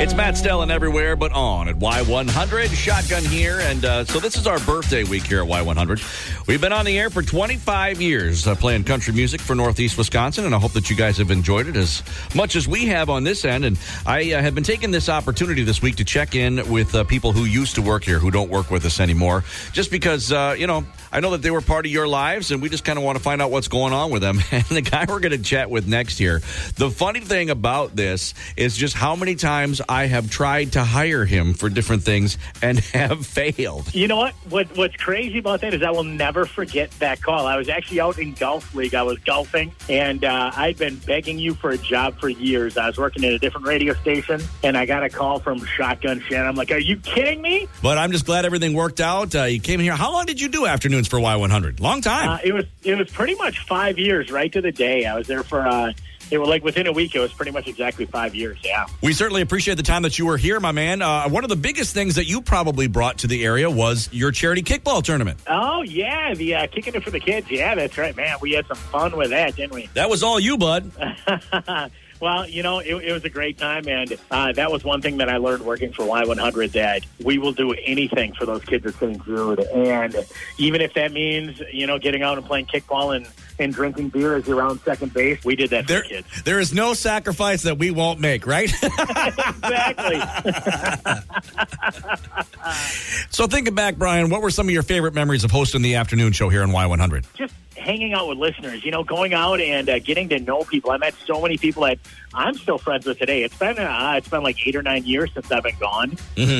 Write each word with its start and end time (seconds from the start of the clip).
It's 0.00 0.14
Matt 0.14 0.38
Stelling 0.38 0.70
everywhere, 0.70 1.14
but 1.14 1.30
on 1.32 1.68
at 1.68 1.74
Y100. 1.76 2.74
Shotgun 2.74 3.22
here. 3.22 3.60
And 3.60 3.84
uh, 3.84 4.06
so 4.06 4.18
this 4.18 4.38
is 4.38 4.46
our 4.46 4.58
birthday 4.60 5.04
week 5.04 5.24
here 5.24 5.42
at 5.42 5.46
Y100. 5.46 6.46
We've 6.46 6.58
been 6.60 6.72
on 6.72 6.86
the 6.86 6.98
air 6.98 7.10
for 7.10 7.20
25 7.20 8.00
years 8.00 8.46
uh, 8.46 8.54
playing 8.54 8.84
country 8.84 9.12
music 9.12 9.42
for 9.42 9.54
Northeast 9.54 9.98
Wisconsin, 9.98 10.46
and 10.46 10.54
I 10.54 10.58
hope 10.58 10.72
that 10.72 10.88
you 10.88 10.96
guys 10.96 11.18
have 11.18 11.30
enjoyed 11.30 11.66
it 11.66 11.76
as 11.76 12.02
much 12.34 12.56
as 12.56 12.66
we 12.66 12.86
have 12.86 13.10
on 13.10 13.24
this 13.24 13.44
end. 13.44 13.66
And 13.66 13.78
I 14.06 14.32
uh, 14.32 14.40
have 14.40 14.54
been 14.54 14.64
taking 14.64 14.90
this 14.90 15.10
opportunity 15.10 15.64
this 15.64 15.82
week 15.82 15.96
to 15.96 16.04
check 16.04 16.34
in 16.34 16.66
with 16.70 16.94
uh, 16.94 17.04
people 17.04 17.32
who 17.32 17.44
used 17.44 17.74
to 17.74 17.82
work 17.82 18.02
here 18.02 18.18
who 18.18 18.30
don't 18.30 18.48
work 18.48 18.70
with 18.70 18.86
us 18.86 19.00
anymore, 19.00 19.44
just 19.72 19.90
because, 19.90 20.32
uh, 20.32 20.56
you 20.58 20.66
know, 20.66 20.82
I 21.12 21.20
know 21.20 21.32
that 21.32 21.42
they 21.42 21.50
were 21.50 21.60
part 21.60 21.84
of 21.84 21.92
your 21.92 22.08
lives, 22.08 22.52
and 22.52 22.62
we 22.62 22.70
just 22.70 22.84
kind 22.84 22.98
of 22.98 23.04
want 23.04 23.18
to 23.18 23.22
find 23.22 23.42
out 23.42 23.50
what's 23.50 23.68
going 23.68 23.92
on 23.92 24.10
with 24.10 24.22
them. 24.22 24.38
And 24.50 24.64
the 24.64 24.82
guy 24.82 25.04
we're 25.08 25.20
going 25.20 25.32
to 25.32 25.38
chat 25.38 25.70
with 25.70 25.86
next 25.86 26.16
here, 26.16 26.40
the 26.76 26.90
funny 26.90 27.20
thing 27.20 27.50
about 27.50 27.94
this 27.94 28.34
is 28.56 28.76
just 28.76 28.94
how 28.94 29.14
many 29.14 29.34
times 29.34 29.80
I 29.90 30.06
have 30.06 30.30
tried 30.30 30.72
to 30.74 30.84
hire 30.84 31.24
him 31.24 31.52
for 31.52 31.68
different 31.68 32.04
things 32.04 32.38
and 32.62 32.78
have 32.94 33.26
failed. 33.26 33.92
You 33.92 34.06
know 34.06 34.18
what? 34.18 34.34
what? 34.48 34.76
What's 34.76 34.94
crazy 34.94 35.38
about 35.38 35.62
that 35.62 35.74
is 35.74 35.82
I 35.82 35.90
will 35.90 36.04
never 36.04 36.46
forget 36.46 36.92
that 37.00 37.20
call. 37.20 37.44
I 37.46 37.56
was 37.56 37.68
actually 37.68 37.98
out 37.98 38.16
in 38.18 38.34
Golf 38.34 38.72
League. 38.72 38.94
I 38.94 39.02
was 39.02 39.18
golfing, 39.18 39.72
and 39.88 40.24
uh, 40.24 40.52
I'd 40.54 40.78
been 40.78 40.96
begging 40.98 41.40
you 41.40 41.54
for 41.54 41.70
a 41.70 41.78
job 41.78 42.20
for 42.20 42.28
years. 42.28 42.78
I 42.78 42.86
was 42.86 42.98
working 42.98 43.24
at 43.24 43.32
a 43.32 43.38
different 43.40 43.66
radio 43.66 43.94
station, 43.94 44.40
and 44.62 44.78
I 44.78 44.86
got 44.86 45.02
a 45.02 45.08
call 45.08 45.40
from 45.40 45.64
Shotgun 45.64 46.20
Shannon. 46.20 46.46
I'm 46.46 46.54
like, 46.54 46.70
are 46.70 46.78
you 46.78 46.96
kidding 46.98 47.42
me? 47.42 47.66
But 47.82 47.98
I'm 47.98 48.12
just 48.12 48.26
glad 48.26 48.44
everything 48.44 48.74
worked 48.74 49.00
out. 49.00 49.34
Uh, 49.34 49.42
you 49.44 49.58
came 49.58 49.80
here. 49.80 49.96
How 49.96 50.12
long 50.12 50.24
did 50.24 50.40
you 50.40 50.48
do 50.48 50.66
afternoons 50.66 51.08
for 51.08 51.18
Y100? 51.18 51.80
Long 51.80 52.00
time. 52.00 52.28
Uh, 52.28 52.38
it 52.44 52.52
was 52.52 52.66
it 52.84 52.96
was 52.96 53.10
pretty 53.10 53.34
much 53.34 53.66
five 53.66 53.98
years, 53.98 54.30
right 54.30 54.52
to 54.52 54.60
the 54.60 54.70
day. 54.70 55.04
I 55.04 55.16
was 55.16 55.26
there 55.26 55.42
for. 55.42 55.92
It 56.30 56.38
was 56.38 56.48
like 56.48 56.62
within 56.62 56.86
a 56.86 56.92
week. 56.92 57.14
It 57.14 57.20
was 57.20 57.32
pretty 57.32 57.50
much 57.50 57.66
exactly 57.66 58.06
five 58.06 58.34
years. 58.34 58.58
Yeah. 58.62 58.86
We 59.02 59.12
certainly 59.12 59.42
appreciate 59.42 59.76
the 59.76 59.82
time 59.82 60.02
that 60.02 60.18
you 60.18 60.26
were 60.26 60.36
here, 60.36 60.60
my 60.60 60.72
man. 60.72 61.02
Uh, 61.02 61.28
one 61.28 61.44
of 61.44 61.50
the 61.50 61.56
biggest 61.56 61.94
things 61.94 62.14
that 62.16 62.26
you 62.26 62.40
probably 62.40 62.86
brought 62.86 63.18
to 63.18 63.26
the 63.26 63.44
area 63.44 63.70
was 63.70 64.08
your 64.12 64.30
charity 64.30 64.62
kickball 64.62 65.02
tournament. 65.02 65.40
Oh 65.46 65.82
yeah, 65.82 66.34
the 66.34 66.54
uh, 66.54 66.66
kicking 66.68 66.94
it 66.94 67.02
for 67.02 67.10
the 67.10 67.20
kids. 67.20 67.50
Yeah, 67.50 67.74
that's 67.74 67.96
right, 67.98 68.14
man. 68.16 68.36
We 68.40 68.52
had 68.52 68.66
some 68.66 68.76
fun 68.76 69.16
with 69.16 69.30
that, 69.30 69.56
didn't 69.56 69.74
we? 69.74 69.88
That 69.94 70.08
was 70.08 70.22
all 70.22 70.38
you, 70.38 70.56
bud. 70.56 70.90
Well, 72.20 72.46
you 72.48 72.62
know, 72.62 72.80
it, 72.80 72.94
it 72.94 73.12
was 73.12 73.24
a 73.24 73.30
great 73.30 73.56
time, 73.56 73.88
and 73.88 74.14
uh, 74.30 74.52
that 74.52 74.70
was 74.70 74.84
one 74.84 75.00
thing 75.00 75.16
that 75.18 75.30
I 75.30 75.38
learned 75.38 75.64
working 75.64 75.90
for 75.92 76.04
Y100 76.04 76.72
that 76.72 77.02
we 77.24 77.38
will 77.38 77.52
do 77.52 77.72
anything 77.72 78.34
for 78.34 78.44
those 78.44 78.62
kids 78.64 78.84
at 78.84 78.94
St. 78.94 79.24
Jude, 79.24 79.60
and 79.60 80.14
even 80.58 80.82
if 80.82 80.92
that 80.94 81.12
means 81.12 81.62
you 81.72 81.86
know 81.86 81.98
getting 81.98 82.22
out 82.22 82.36
and 82.36 82.46
playing 82.46 82.66
kickball 82.66 83.16
and, 83.16 83.26
and 83.58 83.72
drinking 83.72 84.10
beer 84.10 84.36
as 84.36 84.46
you're 84.46 84.60
on 84.60 84.78
second 84.80 85.14
base, 85.14 85.42
we 85.44 85.56
did 85.56 85.70
that 85.70 85.84
for 85.86 85.92
There, 85.94 86.02
the 86.02 86.08
kids. 86.08 86.42
there 86.44 86.60
is 86.60 86.74
no 86.74 86.92
sacrifice 86.92 87.62
that 87.62 87.78
we 87.78 87.90
won't 87.90 88.20
make, 88.20 88.46
right? 88.46 88.70
exactly. 88.82 90.20
so 93.30 93.46
thinking 93.46 93.74
back, 93.74 93.96
Bryan, 93.96 94.30
what 94.30 94.42
were 94.42 94.50
some 94.50 94.66
of 94.68 94.72
your 94.74 94.82
favorite 94.82 95.14
memories 95.14 95.44
of 95.44 95.50
hosting 95.50 95.82
the 95.82 95.94
afternoon 95.94 96.32
show 96.32 96.48
here 96.48 96.62
on 96.62 96.70
Y100? 96.70 97.24
just 97.34 97.54
hanging 97.80 98.12
out 98.12 98.28
with 98.28 98.38
listeners, 98.38 98.84
you 98.84 98.90
know, 98.90 99.02
going 99.02 99.32
out 99.34 99.60
and 99.60 99.88
uh, 99.88 99.98
getting 99.98 100.28
to 100.28 100.38
know 100.38 100.62
people. 100.62 100.90
I 100.90 100.98
met 100.98 101.14
so 101.26 101.40
many 101.40 101.56
people 101.56 101.82
that 101.84 101.98
I'm 102.34 102.54
still 102.54 102.78
friends 102.78 103.06
with 103.06 103.18
today. 103.18 103.42
It's 103.42 103.56
been 103.56 103.78
uh, 103.78 104.14
it's 104.16 104.28
been 104.28 104.42
like 104.42 104.66
eight 104.66 104.76
or 104.76 104.82
nine 104.82 105.04
years 105.04 105.30
since 105.32 105.50
I've 105.50 105.62
been 105.62 105.78
gone, 105.80 106.16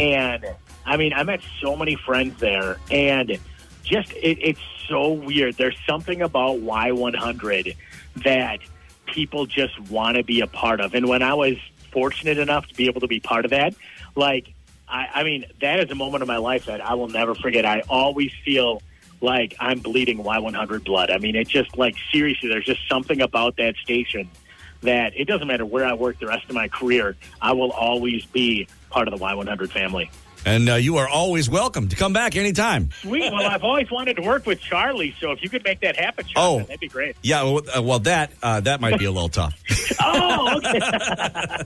and 0.00 0.44
I 0.84 0.96
mean, 0.96 1.12
I 1.12 1.22
met 1.22 1.40
so 1.60 1.76
many 1.76 1.96
friends 1.96 2.40
there, 2.40 2.78
and 2.90 3.38
just 3.84 4.12
it, 4.12 4.38
it's 4.40 4.60
so 4.88 5.12
weird. 5.12 5.56
There's 5.56 5.78
something 5.86 6.22
about 6.22 6.56
Y100 6.58 7.76
that 8.24 8.58
people 9.06 9.46
just 9.46 9.78
want 9.90 10.16
to 10.16 10.24
be 10.24 10.40
a 10.40 10.46
part 10.46 10.80
of, 10.80 10.94
and 10.94 11.08
when 11.08 11.22
I 11.22 11.34
was 11.34 11.56
fortunate 11.92 12.38
enough 12.38 12.66
to 12.68 12.74
be 12.74 12.86
able 12.86 13.02
to 13.02 13.08
be 13.08 13.20
part 13.20 13.44
of 13.44 13.50
that, 13.50 13.74
like. 14.16 14.52
I, 14.88 15.08
I 15.20 15.24
mean, 15.24 15.46
that 15.62 15.80
is 15.80 15.90
a 15.90 15.94
moment 15.94 16.20
of 16.20 16.28
my 16.28 16.36
life 16.36 16.66
that 16.66 16.84
I 16.84 16.92
will 16.92 17.08
never 17.08 17.34
forget. 17.34 17.64
I 17.64 17.80
always 17.88 18.30
feel 18.44 18.82
like 19.22 19.54
I'm 19.60 19.78
bleeding 19.78 20.18
Y100 20.18 20.84
blood. 20.84 21.10
I 21.10 21.18
mean, 21.18 21.36
it 21.36 21.48
just 21.48 21.76
like 21.78 21.94
seriously, 22.12 22.48
there's 22.48 22.66
just 22.66 22.86
something 22.88 23.20
about 23.20 23.56
that 23.56 23.76
station 23.76 24.28
that 24.82 25.12
it 25.16 25.26
doesn't 25.26 25.46
matter 25.46 25.64
where 25.64 25.84
I 25.86 25.94
work 25.94 26.18
the 26.18 26.26
rest 26.26 26.44
of 26.48 26.54
my 26.54 26.66
career, 26.68 27.16
I 27.40 27.52
will 27.52 27.70
always 27.70 28.24
be 28.26 28.66
part 28.90 29.06
of 29.08 29.16
the 29.16 29.24
Y100 29.24 29.70
family. 29.70 30.10
And 30.44 30.68
uh, 30.68 30.74
you 30.74 30.96
are 30.96 31.08
always 31.08 31.48
welcome 31.48 31.86
to 31.88 31.94
come 31.94 32.12
back 32.12 32.34
anytime. 32.34 32.90
Sweet. 33.00 33.32
Well, 33.32 33.46
I've 33.46 33.62
always 33.62 33.92
wanted 33.92 34.16
to 34.16 34.22
work 34.22 34.44
with 34.44 34.60
Charlie, 34.60 35.14
so 35.20 35.30
if 35.30 35.40
you 35.40 35.48
could 35.48 35.62
make 35.62 35.78
that 35.82 35.94
happen, 35.94 36.26
Charlie, 36.26 36.62
Oh. 36.62 36.66
that'd 36.66 36.80
be 36.80 36.88
great. 36.88 37.14
Yeah, 37.22 37.44
well, 37.44 37.62
uh, 37.76 37.80
well 37.80 38.00
that 38.00 38.32
uh, 38.42 38.58
that 38.58 38.80
might 38.80 38.98
be 38.98 39.04
a 39.04 39.12
little 39.12 39.28
tough. 39.28 39.54
Oh, 40.04 40.56
okay. 40.56 40.80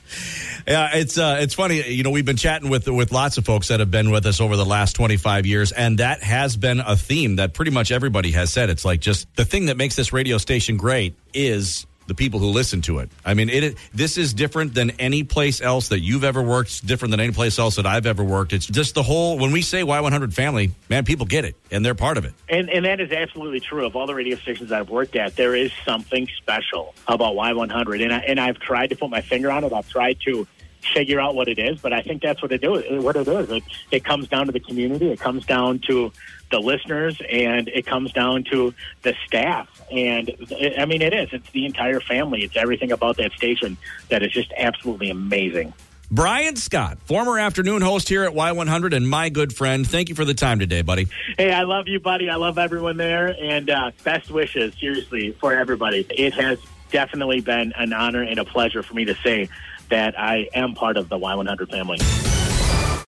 Yeah, 0.70 0.90
it's 0.92 1.18
uh, 1.18 1.38
it's 1.40 1.54
funny. 1.54 1.82
You 1.90 2.04
know, 2.04 2.10
we've 2.10 2.24
been 2.24 2.36
chatting 2.36 2.70
with 2.70 2.86
with 2.86 3.10
lots 3.10 3.38
of 3.38 3.44
folks 3.44 3.68
that 3.68 3.80
have 3.80 3.90
been 3.90 4.12
with 4.12 4.24
us 4.24 4.40
over 4.40 4.56
the 4.56 4.64
last 4.64 4.94
25 4.94 5.44
years, 5.44 5.72
and 5.72 5.98
that 5.98 6.22
has 6.22 6.56
been 6.56 6.78
a 6.78 6.94
theme 6.94 7.36
that 7.36 7.54
pretty 7.54 7.72
much 7.72 7.90
everybody 7.90 8.30
has 8.30 8.52
said. 8.52 8.70
It's 8.70 8.84
like 8.84 9.00
just 9.00 9.26
the 9.34 9.44
thing 9.44 9.66
that 9.66 9.76
makes 9.76 9.96
this 9.96 10.12
radio 10.12 10.38
station 10.38 10.76
great 10.76 11.16
is 11.34 11.86
the 12.06 12.14
people 12.14 12.38
who 12.38 12.50
listen 12.50 12.82
to 12.82 13.00
it. 13.00 13.10
I 13.24 13.34
mean, 13.34 13.48
it 13.48 13.78
this 13.92 14.16
is 14.16 14.32
different 14.32 14.72
than 14.74 14.90
any 14.90 15.24
place 15.24 15.60
else 15.60 15.88
that 15.88 15.98
you've 15.98 16.22
ever 16.22 16.40
worked. 16.40 16.70
It's 16.70 16.80
different 16.80 17.10
than 17.10 17.18
any 17.18 17.32
place 17.32 17.58
else 17.58 17.74
that 17.74 17.86
I've 17.86 18.06
ever 18.06 18.22
worked. 18.22 18.52
It's 18.52 18.66
just 18.66 18.94
the 18.94 19.02
whole. 19.02 19.40
When 19.40 19.50
we 19.50 19.62
say 19.62 19.82
Y100 19.82 20.32
family, 20.32 20.70
man, 20.88 21.04
people 21.04 21.26
get 21.26 21.44
it, 21.44 21.56
and 21.72 21.84
they're 21.84 21.96
part 21.96 22.16
of 22.16 22.24
it. 22.24 22.34
And, 22.48 22.70
and 22.70 22.84
that 22.84 23.00
is 23.00 23.10
absolutely 23.10 23.58
true. 23.58 23.86
Of 23.86 23.96
all 23.96 24.06
the 24.06 24.14
radio 24.14 24.36
stations 24.36 24.70
I've 24.70 24.88
worked 24.88 25.16
at, 25.16 25.34
there 25.34 25.56
is 25.56 25.72
something 25.84 26.28
special 26.36 26.94
about 27.08 27.34
Y100, 27.34 28.04
and 28.04 28.12
I, 28.12 28.18
and 28.18 28.38
I've 28.38 28.60
tried 28.60 28.90
to 28.90 28.96
put 28.96 29.10
my 29.10 29.20
finger 29.20 29.50
on 29.50 29.64
it. 29.64 29.72
I've 29.72 29.88
tried 29.88 30.20
to 30.26 30.46
figure 30.94 31.20
out 31.20 31.34
what 31.34 31.48
it 31.48 31.58
is, 31.58 31.80
but 31.80 31.92
I 31.92 32.02
think 32.02 32.22
that's 32.22 32.42
what 32.42 32.52
it 32.52 32.64
is. 32.64 33.02
What 33.02 33.16
it 33.16 33.28
is, 33.28 33.50
it, 33.50 33.62
it 33.90 34.04
comes 34.04 34.28
down 34.28 34.46
to 34.46 34.52
the 34.52 34.60
community. 34.60 35.10
It 35.10 35.20
comes 35.20 35.46
down 35.46 35.80
to 35.86 36.12
the 36.50 36.58
listeners, 36.58 37.20
and 37.30 37.68
it 37.68 37.86
comes 37.86 38.12
down 38.12 38.44
to 38.50 38.74
the 39.02 39.14
staff. 39.26 39.68
And 39.90 40.28
it, 40.28 40.78
I 40.78 40.84
mean, 40.84 41.02
it 41.02 41.12
is. 41.12 41.28
It's 41.32 41.50
the 41.50 41.66
entire 41.66 42.00
family. 42.00 42.42
It's 42.42 42.56
everything 42.56 42.92
about 42.92 43.16
that 43.18 43.32
station 43.32 43.76
that 44.08 44.22
is 44.22 44.32
just 44.32 44.52
absolutely 44.56 45.10
amazing. 45.10 45.72
Bryan 46.12 46.56
Scott, 46.56 46.98
former 47.04 47.38
afternoon 47.38 47.82
host 47.82 48.08
here 48.08 48.24
at 48.24 48.32
Y100, 48.32 48.96
and 48.96 49.08
my 49.08 49.28
good 49.28 49.54
friend. 49.54 49.86
Thank 49.86 50.08
you 50.08 50.16
for 50.16 50.24
the 50.24 50.34
time 50.34 50.58
today, 50.58 50.82
buddy. 50.82 51.06
Hey, 51.38 51.52
I 51.52 51.62
love 51.62 51.86
you, 51.86 52.00
buddy. 52.00 52.28
I 52.28 52.34
love 52.34 52.58
everyone 52.58 52.96
there, 52.96 53.36
and 53.40 53.70
uh, 53.70 53.92
best 54.02 54.28
wishes, 54.28 54.74
seriously, 54.80 55.36
for 55.40 55.54
everybody. 55.54 56.04
It 56.10 56.34
has 56.34 56.58
definitely 56.90 57.40
been 57.42 57.72
an 57.76 57.92
honor 57.92 58.22
and 58.22 58.40
a 58.40 58.44
pleasure 58.44 58.82
for 58.82 58.94
me 58.94 59.04
to 59.04 59.14
say 59.22 59.48
that 59.90 60.18
I 60.18 60.48
am 60.54 60.74
part 60.74 60.96
of 60.96 61.08
the 61.08 61.18
Y100 61.18 61.70
family. 61.70 62.29